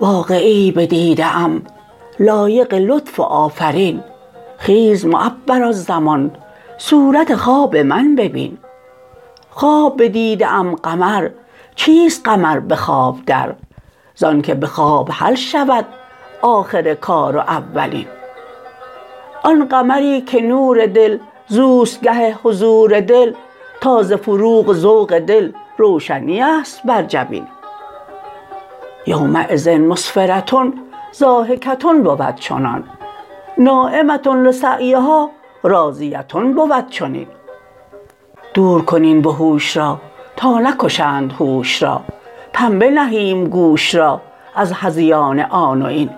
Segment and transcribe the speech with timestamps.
[0.00, 1.62] واقعه ای بدیده ام
[2.20, 4.02] لایق لطف و آفرین
[4.58, 6.30] خیز معبرالزمان
[6.78, 8.58] صورت خواب من ببین.
[9.50, 11.30] خواب بدیده ام قمر
[11.74, 13.54] چیست قمر به خواب در؟
[14.14, 15.84] ز آنک به خواب حل شود
[16.42, 18.06] آخر کار و اولین.
[19.42, 23.34] آن قمری که نور دل زو است گه حضور دل
[23.80, 27.46] تا ز فروغ ذوق دل روشنی است بر جبین.
[29.06, 30.44] یومیذ مسفره
[31.14, 32.84] ضاحکه بود چنان.
[33.58, 35.30] ناعمه لسعیها
[35.62, 37.26] راضیه بود چنین.
[38.54, 40.00] دور کن این وحوش را
[40.36, 42.00] تا نکشند هوش را.
[42.52, 44.20] پنبه نهیم گوش را
[44.54, 46.10] از هذیان آن و این.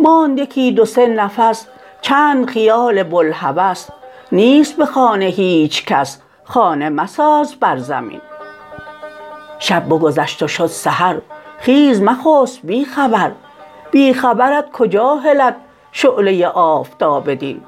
[0.00, 1.66] ماند یکی دو سه نفس
[2.00, 3.86] چند خیال بوالهوس
[4.32, 8.20] نیست به خانه هیچ کس خانه مساز بر زمین.
[9.58, 11.18] شب بگذشت و شد سحر
[11.58, 13.32] خیز مخسب بی خبر.
[13.90, 15.56] بی خبرت کجا هلد
[15.92, 17.60] شعله آفتاب دین.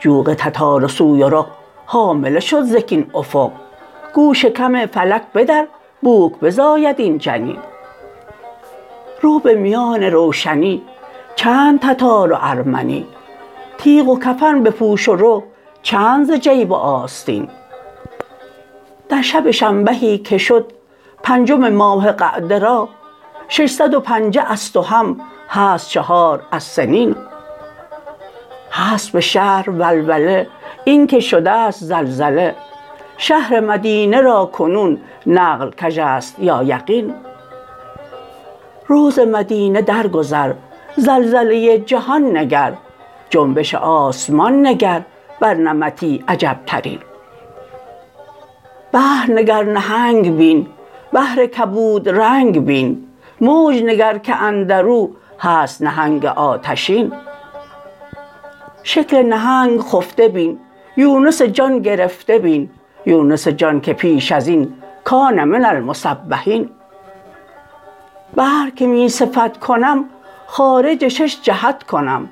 [0.00, 1.46] جوق تتار و سویرق
[1.86, 3.50] حامله شد ز کین افق.
[4.14, 5.66] گو شکم فلک بدر
[6.02, 7.58] بوک بزاید این جنین.
[9.20, 10.82] رو به میان روشنی
[11.42, 13.06] چند تتار و ارمنی.
[13.78, 15.42] تیغ و کفن بپوش و رو
[15.82, 17.48] چند ز جیب و آستین.
[19.08, 20.72] در شب شنبهی که شد
[21.22, 22.88] پنجم ماه قعده را
[23.48, 27.16] ششصد و پنجه است و هم هست چهار از سنین.
[28.70, 30.46] هست به شهر ولوله
[30.84, 32.54] اینک شده ست زلزله.
[33.16, 37.14] شهر مدینه را کنون نقل کژ است یا یقین.
[38.86, 40.52] رو ز مدینه درگذر
[40.96, 42.72] زلزله جهان نگر
[43.30, 45.02] جنبش آسمان نگر
[45.40, 46.98] بر نمطی عجبترین.
[48.92, 50.66] بحر نگر نهنگ بین
[51.12, 53.08] بحر کبودرنگ بین
[53.40, 57.12] موج نگر که اندر او هست نهنگ آتشین.
[58.82, 60.58] شکل نهنگ خفته بین
[60.96, 62.70] یونس جان گرفته بین
[63.06, 64.72] یونس جان که پیش از این
[65.04, 66.70] کان من المسبحین.
[68.36, 70.04] بحر که می صفت کنم
[70.52, 72.28] خارج شش جهت کنم.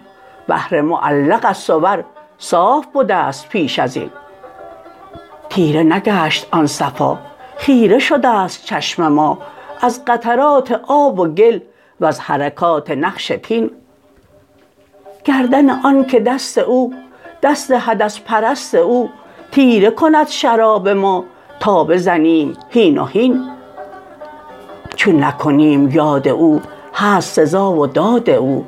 [0.48, 2.04] بحر معلق از صور
[2.38, 4.10] صاف بده ست پیش از این.
[5.48, 7.18] تیره نگشت آن صفا.
[7.56, 9.38] خیره شده ست چشم ما.
[9.80, 11.60] از قطرات آب و گل
[12.00, 13.70] وز حرکات نقش طین
[15.24, 16.94] گردن آنک دست او
[17.42, 19.10] دست حدث پرست او
[19.52, 21.24] تیره کند شراب ما
[21.60, 23.50] تا بزنیم هین و هین.
[24.96, 26.60] چون نکنیم یاد او
[27.00, 28.64] هست سزا و داد او.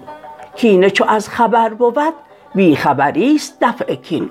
[0.57, 2.15] کینه چو از خبر بود
[2.55, 4.31] بی خبری است دفع کین.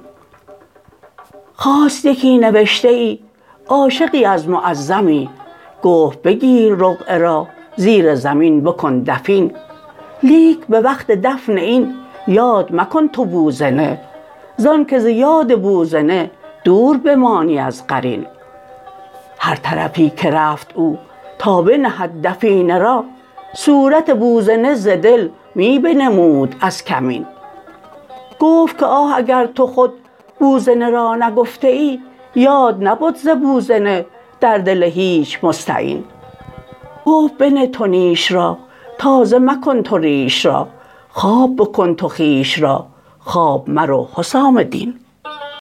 [1.53, 3.19] خواست یکی نوشته ای
[3.67, 5.29] عاشقی از معزمی
[5.83, 9.53] گفت بگیر رقعه را زیر زمین بکن دفین.
[10.23, 11.93] لیک به وقت دفن این
[12.27, 13.99] یاد مکن تو بوزنه.
[14.57, 16.31] ز آنک ز یاد بوزنه
[16.63, 18.25] دور بمانی از قرین.
[19.39, 20.97] هر طرفی که رفت او
[21.39, 23.03] تا بنهد دفینه را
[23.53, 27.25] صورت بوزنه ز دل می بنمود از کمین.
[28.39, 29.93] گفت که آه اگر تو خود
[30.39, 31.99] بوزنه را نگفته ای
[32.35, 34.05] یاد نبد ز بوزنه
[34.39, 36.03] در دل هیچ مستعین.
[37.05, 38.57] گفت بنه تو نیش را
[38.97, 40.67] تازه مکن تو ریش را
[41.09, 42.85] خواب بکن تو خویش را
[43.19, 44.99] خواب مرو حسام دین.